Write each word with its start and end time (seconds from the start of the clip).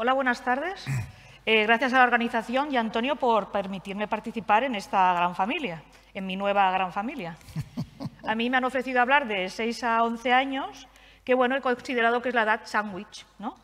Hola, 0.00 0.12
buenas 0.12 0.44
tardes. 0.44 0.86
Eh, 1.44 1.64
gracias 1.64 1.92
a 1.92 1.98
la 1.98 2.04
organización 2.04 2.70
y 2.70 2.76
a 2.76 2.80
Antonio 2.80 3.16
por 3.16 3.50
permitirme 3.50 4.06
participar 4.06 4.62
en 4.62 4.76
esta 4.76 5.12
gran 5.14 5.34
familia, 5.34 5.82
en 6.14 6.24
mi 6.24 6.36
nueva 6.36 6.70
gran 6.70 6.92
familia. 6.92 7.36
A 8.28 8.36
mí 8.36 8.48
me 8.48 8.58
han 8.58 8.64
ofrecido 8.64 9.00
hablar 9.00 9.26
de 9.26 9.48
6 9.48 9.82
a 9.82 10.04
11 10.04 10.32
años, 10.32 10.86
que 11.24 11.34
bueno, 11.34 11.56
he 11.56 11.60
considerado 11.60 12.22
que 12.22 12.28
es 12.28 12.34
la 12.36 12.42
edad 12.42 12.60
sándwich, 12.64 13.26
¿no? 13.40 13.56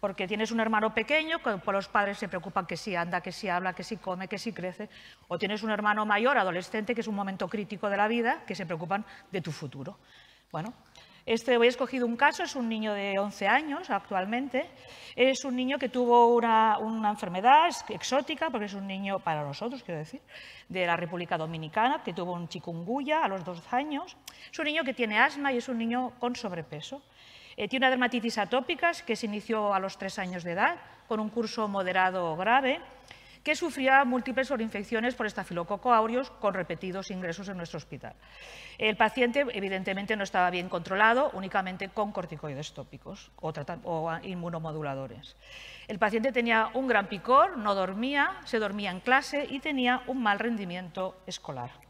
Porque 0.00 0.28
tienes 0.28 0.50
un 0.50 0.60
hermano 0.60 0.92
pequeño, 0.92 1.38
que 1.38 1.52
por 1.58 1.72
los 1.72 1.88
padres 1.88 2.18
se 2.18 2.28
preocupan 2.28 2.66
que 2.66 2.76
si 2.76 2.94
anda, 2.94 3.22
que 3.22 3.32
si 3.32 3.48
habla, 3.48 3.72
que 3.72 3.84
si 3.84 3.96
come, 3.96 4.28
que 4.28 4.36
si 4.36 4.52
crece, 4.52 4.90
o 5.28 5.38
tienes 5.38 5.62
un 5.62 5.70
hermano 5.70 6.04
mayor, 6.04 6.36
adolescente, 6.36 6.94
que 6.94 7.00
es 7.00 7.08
un 7.08 7.14
momento 7.14 7.48
crítico 7.48 7.88
de 7.88 7.96
la 7.96 8.06
vida, 8.06 8.42
que 8.46 8.54
se 8.54 8.66
preocupan 8.66 9.02
de 9.30 9.40
tu 9.40 9.50
futuro. 9.50 9.96
Bueno, 10.52 10.74
este, 11.26 11.56
hoy 11.56 11.66
he 11.66 11.70
escogido 11.70 12.06
un 12.06 12.16
caso, 12.16 12.42
es 12.42 12.56
un 12.56 12.68
niño 12.68 12.92
de 12.94 13.18
11 13.18 13.46
años 13.46 13.90
actualmente. 13.90 14.66
Es 15.16 15.44
un 15.44 15.56
niño 15.56 15.78
que 15.78 15.88
tuvo 15.88 16.34
una, 16.34 16.78
enfermedad 17.10 17.68
exótica, 17.88 18.50
porque 18.50 18.66
es 18.66 18.74
un 18.74 18.86
niño, 18.86 19.18
para 19.18 19.44
nosotros 19.44 19.82
quiero 19.82 19.98
decir, 19.98 20.20
de 20.68 20.86
la 20.86 20.96
República 20.96 21.36
Dominicana, 21.36 22.02
que 22.02 22.12
tuvo 22.12 22.32
un 22.32 22.48
chikungunya 22.48 23.24
a 23.24 23.28
los 23.28 23.44
dos 23.44 23.62
años. 23.72 24.16
Es 24.50 24.58
un 24.58 24.64
niño 24.64 24.84
que 24.84 24.94
tiene 24.94 25.18
asma 25.18 25.52
y 25.52 25.58
es 25.58 25.68
un 25.68 25.78
niño 25.78 26.12
con 26.18 26.36
sobrepeso. 26.36 27.02
Eh, 27.56 27.68
tiene 27.68 27.86
una 27.86 27.90
dermatitis 27.90 28.38
atópica 28.38 28.92
que 29.06 29.16
se 29.16 29.26
inició 29.26 29.74
a 29.74 29.80
los 29.80 29.98
tres 29.98 30.18
años 30.18 30.44
de 30.44 30.52
edad, 30.52 30.76
con 31.08 31.20
un 31.20 31.28
curso 31.28 31.68
moderado 31.68 32.32
o 32.32 32.36
grave 32.36 32.80
que 33.42 33.56
sufría 33.56 34.04
múltiples 34.04 34.48
sobreinfecciones 34.48 35.14
por 35.14 35.26
estafilococo 35.26 35.92
aureus 35.92 36.30
con 36.30 36.54
repetidos 36.54 37.10
ingresos 37.10 37.48
en 37.48 37.56
nuestro 37.56 37.78
hospital. 37.78 38.14
El 38.78 38.96
paciente 38.96 39.46
evidentemente 39.52 40.16
no 40.16 40.24
estaba 40.24 40.50
bien 40.50 40.68
controlado, 40.68 41.30
únicamente 41.32 41.88
con 41.88 42.12
corticoides 42.12 42.72
tópicos 42.72 43.30
o, 43.36 43.52
o 43.84 44.18
inmunomoduladores. 44.22 45.36
El 45.88 45.98
paciente 45.98 46.32
tenía 46.32 46.70
un 46.74 46.86
gran 46.86 47.08
picor, 47.08 47.56
no 47.56 47.74
dormía, 47.74 48.40
se 48.44 48.58
dormía 48.58 48.90
en 48.90 49.00
clase 49.00 49.46
y 49.48 49.60
tenía 49.60 50.02
un 50.06 50.22
mal 50.22 50.38
rendimiento 50.38 51.16
escolar. 51.26 51.89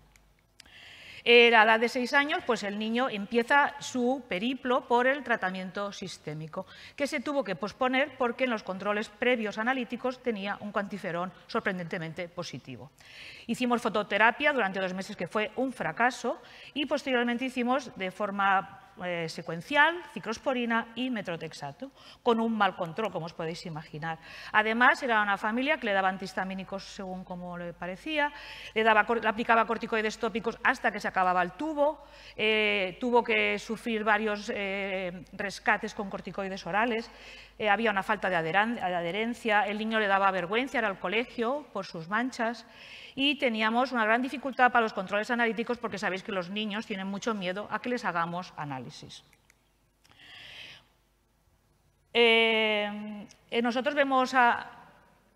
A 1.24 1.50
la 1.50 1.64
edad 1.64 1.80
de 1.80 1.88
seis 1.88 2.14
años, 2.14 2.42
pues 2.46 2.62
el 2.62 2.78
niño 2.78 3.08
empieza 3.10 3.74
su 3.78 4.24
periplo 4.28 4.88
por 4.88 5.06
el 5.06 5.22
tratamiento 5.22 5.92
sistémico, 5.92 6.66
que 6.96 7.06
se 7.06 7.20
tuvo 7.20 7.44
que 7.44 7.56
posponer 7.56 8.16
porque 8.16 8.44
en 8.44 8.50
los 8.50 8.62
controles 8.62 9.08
previos 9.10 9.58
analíticos 9.58 10.22
tenía 10.22 10.56
un 10.60 10.72
cuantiferón 10.72 11.32
sorprendentemente 11.46 12.28
positivo. 12.28 12.90
Hicimos 13.46 13.82
fototerapia 13.82 14.52
durante 14.52 14.80
dos 14.80 14.94
meses, 14.94 15.16
que 15.16 15.28
fue 15.28 15.50
un 15.56 15.72
fracaso, 15.72 16.40
y 16.72 16.86
posteriormente 16.86 17.44
hicimos 17.44 17.96
de 17.96 18.10
forma 18.10 18.89
eh, 19.04 19.28
secuencial, 19.28 20.02
ciclosporina 20.12 20.88
y 20.94 21.10
metrotexato, 21.10 21.90
con 22.22 22.40
un 22.40 22.56
mal 22.56 22.76
control, 22.76 23.10
como 23.10 23.26
os 23.26 23.34
podéis 23.34 23.64
imaginar. 23.66 24.18
Además, 24.52 25.02
era 25.02 25.22
una 25.22 25.38
familia 25.38 25.78
que 25.78 25.86
le 25.86 25.92
daba 25.92 26.08
antihistamínicos 26.08 26.84
según 26.84 27.24
como 27.24 27.56
le 27.56 27.72
parecía, 27.72 28.32
le, 28.74 28.82
daba, 28.82 29.00
aplicaba 29.00 29.66
corticoides 29.66 30.18
tópicos 30.18 30.58
hasta 30.62 30.90
que 30.90 31.00
se 31.00 31.08
acababa 31.08 31.42
el 31.42 31.52
tubo, 31.52 32.04
eh, 32.36 32.96
tuvo 33.00 33.22
que 33.24 33.58
sufrir 33.58 34.04
varios 34.04 34.50
eh, 34.54 35.24
rescates 35.32 35.94
con 35.94 36.10
corticoides 36.10 36.66
orales, 36.66 37.10
había 37.68 37.90
una 37.90 38.02
falta 38.02 38.30
de 38.30 38.36
adherencia, 38.36 39.66
el 39.66 39.78
niño 39.78 39.98
le 39.98 40.06
daba 40.06 40.30
vergüenza 40.30 40.78
ir 40.78 40.84
al 40.84 40.98
colegio 40.98 41.66
por 41.72 41.84
sus 41.84 42.08
manchas, 42.08 42.64
y 43.14 43.34
teníamos 43.36 43.92
una 43.92 44.04
gran 44.04 44.22
dificultad 44.22 44.72
para 44.72 44.82
los 44.82 44.92
controles 44.92 45.30
analíticos 45.30 45.78
porque 45.78 45.98
sabéis 45.98 46.22
que 46.22 46.32
los 46.32 46.50
niños 46.50 46.86
tienen 46.86 47.06
mucho 47.06 47.34
miedo 47.34 47.68
a 47.70 47.80
que 47.80 47.88
les 47.88 48.04
hagamos 48.04 48.52
análisis. 48.56 49.24
Eh, 52.12 53.26
eh, 53.50 53.62
nosotros 53.62 53.94
vemos 53.94 54.34
a... 54.34 54.76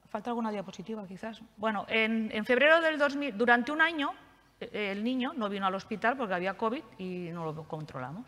¿Falta 0.08 0.30
alguna 0.30 0.52
diapositiva 0.52 1.06
quizás? 1.06 1.42
Bueno, 1.56 1.86
en, 1.89 2.45
febrero 2.45 2.80
del 2.80 2.98
2000, 2.98 3.36
durante 3.36 3.73
un 3.73 3.80
año, 3.80 4.14
eh, 4.61 4.92
el 4.92 5.02
niño 5.02 5.33
no 5.34 5.48
vino 5.48 5.67
al 5.67 5.74
hospital 5.74 6.17
porque 6.17 6.34
había 6.34 6.55
COVID 6.55 6.83
y 6.98 7.30
no 7.33 7.45
lo 7.45 7.64
controlamos. 7.64 8.27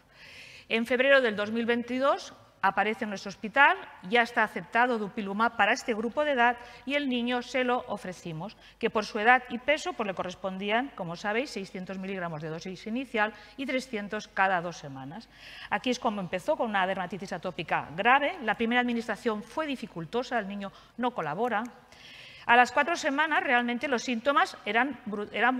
En 0.68 0.84
febrero 0.84 1.20
del 1.20 1.36
2022 1.36 2.34
aparece 2.66 3.04
en 3.04 3.10
nuestro 3.10 3.28
hospital, 3.28 3.76
ya 4.08 4.22
está 4.22 4.42
aceptado 4.42 4.98
dupilumab 4.98 5.56
para 5.56 5.72
este 5.72 5.94
grupo 5.94 6.24
de 6.24 6.32
edad 6.32 6.56
y 6.84 6.94
el 6.94 7.08
niño 7.08 7.42
se 7.42 7.64
lo 7.64 7.84
ofrecimos, 7.88 8.56
que 8.78 8.90
por 8.90 9.04
su 9.04 9.18
edad 9.18 9.42
y 9.50 9.58
peso 9.58 9.92
pues 9.92 10.06
le 10.06 10.14
correspondían, 10.14 10.90
como 10.94 11.16
sabéis, 11.16 11.50
600 11.50 11.98
miligramos 11.98 12.42
de 12.42 12.48
dosis 12.48 12.86
inicial 12.86 13.32
y 13.56 13.66
300 13.66 14.28
cada 14.28 14.60
dos 14.60 14.76
semanas. 14.76 15.28
Aquí 15.70 15.90
es 15.90 15.98
como 15.98 16.20
empezó 16.20 16.56
con 16.56 16.70
una 16.70 16.86
dermatitis 16.86 17.32
atópica 17.32 17.88
grave. 17.96 18.36
La 18.42 18.56
primera 18.56 18.80
administración 18.80 19.42
fue 19.42 19.66
dificultosa, 19.66 20.38
el 20.38 20.48
niño 20.48 20.72
no 20.96 21.12
colabora, 21.12 21.62
a 22.46 22.54
las 22.54 22.70
cuatro 22.70 22.94
semanas 22.94 23.42
realmente 23.42 23.88
los 23.88 24.04
síntomas 24.04 24.56
eran, 24.64 25.00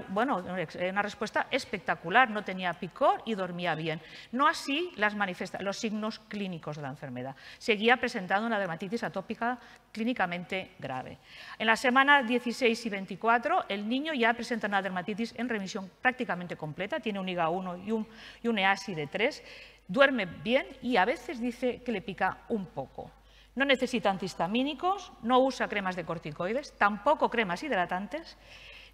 bueno, 0.08 0.36
una 0.36 1.02
respuesta 1.02 1.48
espectacular, 1.50 2.30
no 2.30 2.44
tenía 2.44 2.72
picor 2.74 3.22
y 3.26 3.34
dormía 3.34 3.74
bien. 3.74 4.00
No 4.30 4.46
así 4.46 4.92
las 4.96 5.16
los 5.60 5.78
signos 5.78 6.20
clínicos 6.20 6.76
de 6.76 6.82
la 6.82 6.88
enfermedad. 6.88 7.34
Seguía 7.58 7.96
presentando 7.96 8.46
una 8.46 8.60
dermatitis 8.60 9.02
atópica 9.02 9.58
clínicamente 9.90 10.76
grave. 10.78 11.18
En 11.58 11.66
la 11.66 11.74
semana 11.74 12.22
16 12.22 12.86
y 12.86 12.88
24 12.88 13.64
el 13.68 13.88
niño 13.88 14.14
ya 14.14 14.32
presenta 14.34 14.68
una 14.68 14.80
dermatitis 14.80 15.34
en 15.36 15.48
remisión 15.48 15.90
prácticamente 16.00 16.56
completa, 16.56 17.00
tiene 17.00 17.18
un 17.18 17.28
IGA 17.28 17.48
1 17.48 17.76
y 17.78 17.90
un, 17.90 18.06
y 18.42 18.48
un 18.48 18.58
EASI 18.58 18.94
de 18.94 19.08
3, 19.08 19.42
duerme 19.88 20.26
bien 20.26 20.66
y 20.82 20.96
a 20.96 21.04
veces 21.04 21.40
dice 21.40 21.82
que 21.82 21.90
le 21.90 22.00
pica 22.00 22.38
un 22.48 22.66
poco. 22.66 23.10
No 23.56 23.64
necesita 23.64 24.10
antihistamínicos, 24.10 25.12
no 25.22 25.40
usa 25.40 25.66
cremas 25.66 25.96
de 25.96 26.04
corticoides, 26.04 26.76
tampoco 26.76 27.30
cremas 27.30 27.62
hidratantes, 27.62 28.36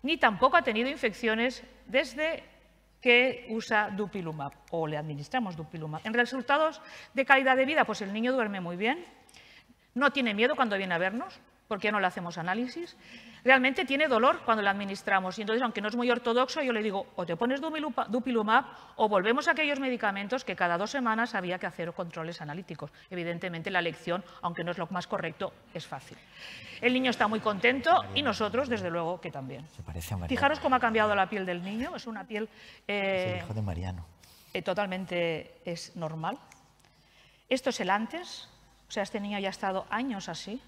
ni 0.03 0.17
tampoco 0.17 0.56
ha 0.56 0.62
tenido 0.62 0.89
infecciones 0.89 1.62
desde 1.87 2.45
que 3.00 3.47
usa 3.50 3.91
dupilumab 3.91 4.53
o 4.71 4.87
le 4.87 4.97
administramos 4.97 5.56
dupilumab. 5.56 6.00
En 6.05 6.15
resultados 6.15 6.81
de 7.12 7.25
calidad 7.25 7.56
de 7.56 7.67
vida, 7.67 7.84
pues 7.84 8.00
el 8.03 8.12
niño 8.12 8.33
duerme 8.33 8.61
muy 8.61 8.77
bien, 8.77 9.05
no 9.95 10.12
tiene 10.12 10.33
miedo 10.33 10.55
cuando 10.55 10.79
viene 10.79 10.94
a 10.94 10.99
vernos, 10.99 11.41
porque 11.72 11.91
no 11.91 12.00
le 12.00 12.06
hacemos 12.06 12.37
análisis, 12.37 12.99
realmente 13.43 13.87
tiene 13.87 14.06
dolor 14.06 14.43
cuando 14.44 14.62
le 14.62 14.69
administramos. 14.69 15.38
Y 15.38 15.41
entonces, 15.41 15.62
aunque 15.62 15.81
no 15.81 15.88
es 15.88 15.97
muy 15.97 16.10
ortodoxo, 16.10 16.60
yo 16.60 16.71
le 16.71 16.83
digo, 16.83 17.06
o 17.16 17.25
te 17.25 17.34
pones 17.34 17.62
dupilumab 17.62 18.65
o 18.97 19.09
volvemos 19.09 19.49
a 19.49 19.53
aquellos 19.53 19.81
medicamentos 19.81 20.44
que 20.44 20.55
cada 20.55 20.77
dos 20.77 20.91
semanas 20.91 21.34
había 21.34 21.59
que 21.59 21.65
hacer 21.65 21.91
controles 21.94 22.43
analíticos. 22.43 22.91
Evidentemente, 23.09 23.71
la 23.71 23.78
elección, 23.78 24.22
aunque 24.43 24.62
no 24.62 24.71
es 24.71 24.77
lo 24.77 24.87
más 24.88 25.06
correcto, 25.06 25.55
es 25.72 25.87
fácil. 25.87 26.19
El 26.82 26.93
niño 26.93 27.11
está 27.11 27.27
muy 27.27 27.41
contento 27.41 28.05
y 28.15 28.21
nosotros, 28.21 28.69
desde 28.69 28.91
luego, 28.91 29.19
que 29.19 29.31
también. 29.31 29.66
Fijaros 30.28 30.61
cómo 30.61 30.77
ha 30.77 30.81
cambiado 30.81 31.15
la 31.15 31.27
piel 31.31 31.47
del 31.47 31.62
niño. 31.62 31.97
Es 31.97 32.06
una 32.06 32.25
piel... 32.25 32.50
Eh, 32.87 33.41
hijo 33.43 33.55
de 33.55 33.62
Mariano. 33.62 34.05
Eh, 34.53 34.61
totalmente 34.61 35.55
es 35.65 35.97
normal. 35.97 36.37
Esto 37.49 37.71
es 37.71 37.81
el 37.81 37.88
antes. 37.88 38.47
O 38.91 38.93
sea, 38.93 39.05
este 39.05 39.21
niño 39.21 39.38
ya 39.38 39.49
ha 39.49 39.50
estado 39.50 39.87
años 39.88 40.28
así. 40.28 40.61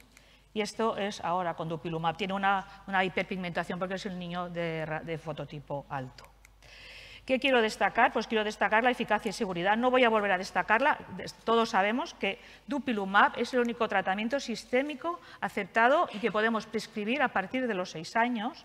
Y 0.55 0.61
esto 0.61 0.97
es 0.97 1.21
ahora 1.21 1.55
con 1.55 1.69
dupilumab. 1.69 2.17
Tiene 2.17 2.33
una, 2.33 2.65
hiperpigmentación 3.05 3.77
porque 3.77 3.95
es 3.95 4.07
el 4.07 4.17
niño 4.17 4.49
de, 4.49 5.21
fototipo 5.23 5.85
alto. 5.91 6.25
¿Qué 7.27 7.41
quiero 7.41 7.61
destacar? 7.61 8.13
Pues 8.13 8.29
quiero 8.29 8.45
destacar 8.45 8.85
la 8.85 8.91
eficacia 8.91 9.31
y 9.31 9.33
seguridad. 9.33 9.77
No 9.77 9.91
voy 9.91 10.05
a 10.05 10.09
volver 10.09 10.31
a 10.31 10.39
destacarla. 10.39 10.99
Todos 11.43 11.71
sabemos 11.71 12.15
que 12.15 12.39
dupilumab 12.69 13.33
es 13.37 13.53
el 13.53 13.61
único 13.61 13.89
tratamiento 13.89 14.39
sistémico 14.39 15.21
aceptado 15.41 16.09
y 16.13 16.19
que 16.19 16.31
podemos 16.31 16.67
prescribir 16.67 17.23
a 17.23 17.29
partir 17.29 17.67
de 17.67 17.75
los 17.75 17.91
seis 17.91 18.15
años. 18.15 18.65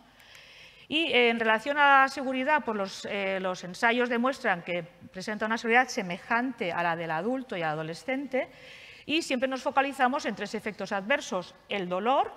Y 0.88 1.12
en 1.14 1.40
relación 1.40 1.78
a 1.80 2.02
la 2.02 2.08
seguridad, 2.08 2.64
pues 2.66 2.78
los, 2.78 3.06
eh, 3.10 3.40
los, 3.40 3.64
ensayos 3.64 4.10
demuestran 4.10 4.62
que 4.62 4.84
presenta 4.84 5.46
una 5.46 5.58
seguridad 5.58 5.88
semejante 5.88 6.72
a 6.72 6.84
la 6.84 6.96
del 6.96 7.12
adulto 7.12 7.58
y 7.58 7.62
adolescente 7.62 8.50
y 9.10 9.24
siempre 9.24 9.50
nos 9.50 9.64
focalizamos 9.64 10.28
en 10.28 10.36
tres 10.36 10.54
efectos 10.54 10.92
adversos. 10.92 11.56
El 11.68 11.90
dolor, 11.90 12.32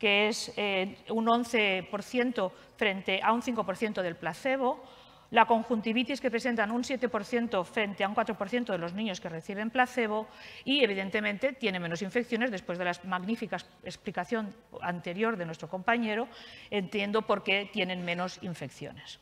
que 0.00 0.26
es 0.26 0.52
eh, 0.56 0.98
un 1.10 1.26
11% 1.26 2.50
frente 2.76 3.20
a 3.22 3.32
un 3.32 3.40
5% 3.40 4.02
del 4.02 4.16
placebo, 4.16 4.82
la 5.30 5.46
conjuntivitis 5.46 6.20
que 6.20 6.28
presentan 6.28 6.72
un 6.72 6.82
7% 6.82 7.64
frente 7.64 8.02
a 8.02 8.08
un 8.08 8.16
4% 8.16 8.66
de 8.66 8.78
los 8.78 8.94
niños 8.94 9.20
que 9.20 9.28
reciben 9.28 9.70
placebo 9.70 10.26
y, 10.64 10.82
evidentemente, 10.82 11.52
tiene 11.52 11.78
menos 11.78 12.02
infecciones 12.02 12.50
después 12.50 12.78
de 12.78 12.86
la 12.86 12.98
magnífica 13.04 13.58
explicación 13.84 14.52
anterior 14.80 15.36
de 15.36 15.46
nuestro 15.46 15.68
compañero, 15.68 16.26
entiendo 16.68 17.22
por 17.22 17.44
qué 17.44 17.70
tienen 17.72 18.04
menos 18.04 18.42
infecciones. 18.42 19.20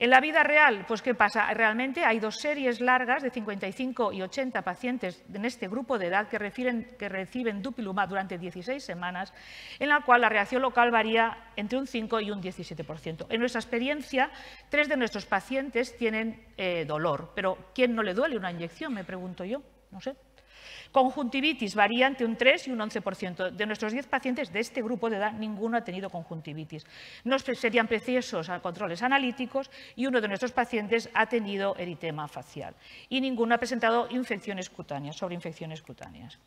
En 0.00 0.10
la 0.10 0.20
vida 0.20 0.44
real, 0.44 0.84
pues 0.86 1.02
¿qué 1.02 1.12
pasa? 1.12 1.52
Realmente 1.52 2.04
hay 2.04 2.20
dos 2.20 2.36
series 2.36 2.80
largas 2.80 3.20
de 3.20 3.30
55 3.30 4.12
y 4.12 4.22
80 4.22 4.62
pacientes 4.62 5.24
en 5.32 5.44
este 5.44 5.66
grupo 5.66 5.98
de 5.98 6.06
edad 6.06 6.28
que, 6.28 6.38
reciben 6.38 7.62
dupilumab 7.62 8.08
durante 8.08 8.38
16 8.38 8.84
semanas, 8.84 9.34
en 9.80 9.88
la 9.88 10.02
cual 10.02 10.20
la 10.20 10.28
reacción 10.28 10.62
local 10.62 10.92
varía 10.92 11.50
entre 11.56 11.78
un 11.78 11.88
5 11.88 12.20
y 12.20 12.30
un 12.30 12.40
17%. 12.40 13.26
En 13.28 13.40
nuestra 13.40 13.60
experiencia, 13.60 14.30
tres 14.68 14.88
de 14.88 14.96
nuestros 14.96 15.26
pacientes 15.26 15.96
tienen 15.96 16.46
eh, 16.56 16.84
dolor, 16.86 17.32
pero 17.34 17.58
¿quién 17.74 17.96
no 17.96 18.04
le 18.04 18.14
duele 18.14 18.36
una 18.36 18.52
inyección? 18.52 18.94
Me 18.94 19.02
pregunto 19.02 19.44
yo, 19.44 19.62
no 19.90 20.00
sé. 20.00 20.14
Conjuntivitis 20.92 21.74
varía 21.74 22.06
entre 22.06 22.26
un 22.26 22.36
3 22.36 22.68
y 22.68 22.70
un 22.72 22.78
11%. 22.78 23.50
De 23.50 23.66
nuestros 23.66 23.92
10 23.92 24.06
pacientes 24.06 24.52
de 24.52 24.60
este 24.60 24.82
grupo 24.82 25.10
de 25.10 25.16
edad, 25.16 25.32
ninguno 25.32 25.76
ha 25.76 25.82
tenido 25.82 26.10
conjuntivitis. 26.10 26.86
No 27.24 27.38
serían 27.38 27.86
precisos 27.86 28.48
a 28.48 28.60
controles 28.60 29.02
analíticos 29.02 29.70
y 29.96 30.06
uno 30.06 30.20
de 30.20 30.28
nuestros 30.28 30.52
pacientes 30.52 31.10
ha 31.14 31.26
tenido 31.26 31.76
eritema 31.76 32.28
facial. 32.28 32.74
Y 33.08 33.20
ninguno 33.20 33.54
ha 33.54 33.58
presentado 33.58 34.08
infecciones 34.10 34.70
cutáneas, 34.70 35.16
sobreinfecciones 35.16 35.82
cutáneas. 35.82 36.38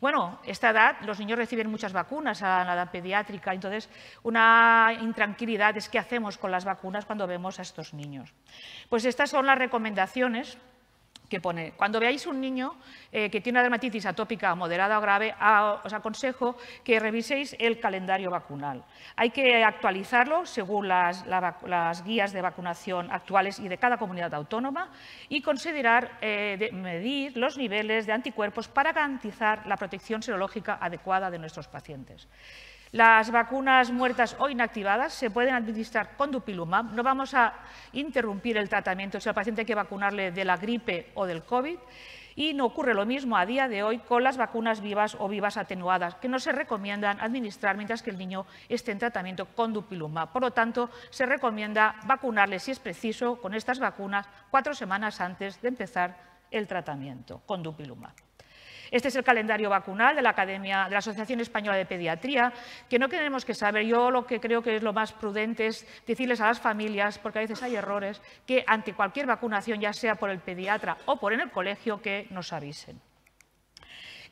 Bueno, 0.00 0.40
esta 0.44 0.70
edad, 0.70 0.96
los 1.02 1.18
niños 1.18 1.38
reciben 1.38 1.70
muchas 1.70 1.92
vacunas 1.92 2.42
a 2.42 2.64
la 2.64 2.74
edad 2.74 2.90
pediátrica, 2.90 3.52
entonces 3.52 3.88
una 4.22 4.96
intranquilidad 5.00 5.76
es 5.76 5.88
qué 5.88 5.98
hacemos 5.98 6.38
con 6.38 6.50
las 6.50 6.64
vacunas 6.64 7.04
cuando 7.04 7.26
vemos 7.26 7.58
a 7.58 7.62
estos 7.62 7.94
niños. 7.94 8.32
Pues 8.88 9.04
estas 9.04 9.30
son 9.30 9.46
las 9.46 9.58
recomendaciones 9.58 10.58
que 11.30 11.40
pone, 11.40 11.72
cuando 11.78 12.02
veáis 12.02 12.26
un 12.26 12.40
niño 12.42 12.74
eh, 13.12 13.30
que 13.30 13.40
tiene 13.40 13.56
una 13.58 13.62
dermatitis 13.62 14.04
atópica 14.04 14.52
moderada 14.58 14.98
o 14.98 15.00
grave, 15.00 15.30
os 15.86 15.92
aconsejo 15.94 16.58
que 16.82 16.98
reviséis 16.98 17.54
el 17.62 17.78
calendario 17.78 18.30
vacunal. 18.30 18.82
Hay 19.14 19.30
que 19.30 19.62
actualizarlo 19.62 20.44
según 20.44 20.88
las, 20.88 21.22
guías 22.04 22.32
de 22.32 22.42
vacunación 22.42 23.10
actuales 23.12 23.60
y 23.60 23.68
de 23.68 23.78
cada 23.78 23.96
comunidad 23.96 24.34
autónoma 24.34 24.90
y 25.28 25.40
considerar 25.40 26.18
eh, 26.20 26.70
medir 26.72 27.36
los 27.36 27.56
niveles 27.56 28.06
de 28.06 28.12
anticuerpos 28.12 28.66
para 28.66 28.92
garantizar 28.92 29.66
la 29.66 29.76
protección 29.76 30.22
serológica 30.22 30.78
adecuada 30.80 31.30
de 31.30 31.38
nuestros 31.38 31.68
pacientes. 31.68 32.26
Las 32.92 33.30
vacunas 33.30 33.92
muertas 33.92 34.34
o 34.40 34.48
inactivadas 34.48 35.12
se 35.12 35.30
pueden 35.30 35.54
administrar 35.54 36.16
con 36.16 36.32
dupilumab. 36.32 36.92
No 36.92 37.04
vamos 37.04 37.34
a 37.34 37.54
interrumpir 37.92 38.56
el 38.56 38.68
tratamiento 38.68 39.20
si 39.20 39.28
al 39.28 39.34
paciente 39.34 39.60
hay 39.60 39.66
que 39.66 39.76
vacunarle 39.76 40.32
de 40.32 40.44
la 40.44 40.56
gripe 40.56 41.12
o 41.14 41.24
del 41.24 41.44
COVID. 41.44 41.78
Y 42.34 42.54
no 42.54 42.64
ocurre 42.64 42.94
lo 42.94 43.06
mismo 43.06 43.36
a 43.36 43.46
día 43.46 43.68
de 43.68 43.84
hoy 43.84 43.98
con 43.98 44.24
las 44.24 44.36
vacunas 44.36 44.80
vivas 44.80 45.16
o 45.20 45.28
vivas 45.28 45.56
atenuadas, 45.56 46.16
que 46.16 46.28
no 46.28 46.40
se 46.40 46.50
recomiendan 46.50 47.20
administrar 47.20 47.76
mientras 47.76 48.02
que 48.02 48.10
el 48.10 48.18
niño 48.18 48.46
esté 48.68 48.90
en 48.90 48.98
tratamiento 48.98 49.46
con 49.46 49.72
dupilumab. 49.72 50.32
Por 50.32 50.42
lo 50.42 50.50
tanto, 50.50 50.90
se 51.10 51.26
recomienda 51.26 51.96
vacunarle, 52.06 52.58
si 52.58 52.72
es 52.72 52.80
preciso, 52.80 53.40
con 53.40 53.54
estas 53.54 53.78
vacunas 53.78 54.26
cuatro 54.50 54.74
semanas 54.74 55.20
antes 55.20 55.60
de 55.60 55.68
empezar 55.68 56.16
el 56.50 56.66
tratamiento 56.66 57.42
con 57.46 57.62
dupilumab. 57.62 58.29
Este 58.90 59.08
es 59.08 59.16
el 59.16 59.24
calendario 59.24 59.70
vacunal 59.70 60.16
de 60.16 60.22
la, 60.22 60.30
Academia, 60.30 60.84
de 60.84 60.90
la 60.90 60.98
Asociación 60.98 61.40
Española 61.40 61.76
de 61.76 61.86
Pediatría, 61.86 62.52
que 62.88 62.98
no 62.98 63.08
tenemos 63.08 63.44
que 63.44 63.54
saber. 63.54 63.86
Yo 63.86 64.10
lo 64.10 64.26
que 64.26 64.40
creo 64.40 64.62
que 64.62 64.76
es 64.76 64.82
lo 64.82 64.92
más 64.92 65.12
prudente 65.12 65.66
es 65.66 65.86
decirles 66.06 66.40
a 66.40 66.46
las 66.46 66.60
familias, 66.60 67.18
porque 67.18 67.38
a 67.38 67.42
veces 67.42 67.62
hay 67.62 67.76
errores, 67.76 68.20
que 68.46 68.64
ante 68.66 68.94
cualquier 68.94 69.26
vacunación, 69.26 69.80
ya 69.80 69.92
sea 69.92 70.16
por 70.16 70.30
el 70.30 70.40
pediatra 70.40 70.96
o 71.06 71.16
por 71.16 71.32
en 71.32 71.40
el 71.40 71.50
colegio, 71.50 72.00
que 72.00 72.26
nos 72.30 72.52
avisen 72.52 73.00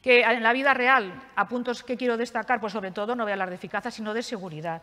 que 0.02 0.20
en 0.20 0.42
la 0.42 0.52
vida 0.52 0.74
real, 0.74 1.12
a 1.34 1.48
puntos 1.48 1.82
que 1.82 1.96
quiero 1.96 2.16
destacar, 2.16 2.60
pues 2.60 2.72
sobre 2.72 2.90
todo 2.90 3.16
no 3.16 3.24
voy 3.24 3.32
a 3.32 3.34
hablar 3.34 3.48
de 3.48 3.56
eficacia, 3.56 3.90
sino 3.90 4.14
de 4.14 4.22
seguridad. 4.22 4.82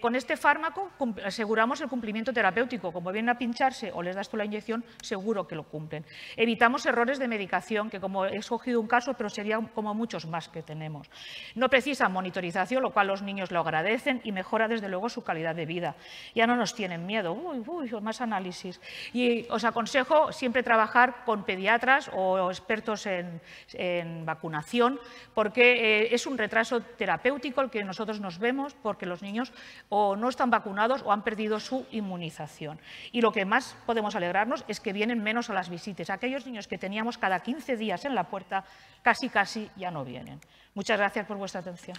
con 0.00 0.14
este 0.14 0.36
fármaco 0.36 0.90
aseguramos 1.24 1.80
el 1.80 1.88
cumplimiento 1.88 2.32
terapéutico. 2.32 2.92
Como 2.92 3.10
vienen 3.10 3.30
a 3.30 3.38
pincharse 3.38 3.90
o 3.92 4.02
les 4.02 4.14
das 4.14 4.28
tú 4.28 4.36
la 4.36 4.44
inyección, 4.44 4.84
seguro 5.02 5.46
que 5.46 5.54
lo 5.54 5.64
cumplen. 5.64 6.04
Evitamos 6.36 6.84
errores 6.86 7.18
de 7.18 7.28
medicación, 7.28 7.90
que 7.90 8.00
como 8.00 8.26
he 8.26 8.36
escogido 8.36 8.80
un 8.80 8.86
caso, 8.86 9.14
pero 9.14 9.30
serían 9.30 9.66
como 9.68 9.94
muchos 9.94 10.26
más 10.26 10.48
que 10.48 10.62
tenemos. 10.62 11.10
No 11.54 11.68
precisa 11.68 12.08
monitorización, 12.08 12.82
lo 12.82 12.92
cual 12.92 13.06
los 13.06 13.22
niños 13.22 13.50
lo 13.50 13.60
agradecen 13.60 14.20
y 14.24 14.32
mejora 14.32 14.68
desde 14.68 14.88
luego 14.88 15.08
su 15.08 15.24
calidad 15.24 15.54
de 15.54 15.66
vida. 15.66 15.96
Ya 16.34 16.46
no 16.46 16.56
nos 16.56 16.74
tienen 16.74 17.06
miedo, 17.06 17.32
uy, 17.32 17.62
uy, 17.66 17.90
más 18.02 18.20
análisis. 18.20 18.80
Y 19.12 19.46
os 19.48 19.64
aconsejo 19.64 20.32
siempre 20.32 20.62
trabajar 20.62 21.24
con 21.24 21.44
pediatras 21.44 22.10
o 22.14 22.50
expertos 22.50 23.06
en 23.06 23.40
vacunación, 24.28 25.00
porque 25.34 26.04
eh, 26.04 26.14
es 26.14 26.26
un 26.26 26.38
retraso 26.38 26.80
terapéutico 26.80 27.62
el 27.62 27.70
que 27.70 27.82
nosotros 27.82 28.20
nos 28.20 28.38
vemos 28.38 28.74
porque 28.74 29.06
los 29.06 29.22
niños 29.22 29.52
o 29.88 30.16
no 30.16 30.28
están 30.28 30.50
vacunados 30.50 31.02
o 31.02 31.12
han 31.12 31.24
perdido 31.24 31.58
su 31.58 31.86
inmunización. 31.90 32.78
Y 33.10 33.22
lo 33.22 33.32
que 33.32 33.44
más 33.44 33.76
podemos 33.86 34.14
alegrarnos 34.14 34.64
es 34.68 34.80
que 34.80 34.92
vienen 34.92 35.22
menos 35.22 35.48
a 35.50 35.54
las 35.54 35.70
visitas. 35.70 36.10
Aquellos 36.10 36.46
niños 36.46 36.68
que 36.68 36.78
teníamos 36.78 37.18
cada 37.18 37.40
15 37.40 37.76
días 37.76 38.04
en 38.04 38.14
la 38.14 38.24
puerta, 38.24 38.64
casi 39.02 39.28
casi 39.28 39.70
ya 39.76 39.90
no 39.90 40.04
vienen. 40.04 40.38
Muchas 40.74 40.98
gracias 40.98 41.26
por 41.26 41.38
vuestra 41.38 41.60
atención. 41.60 41.96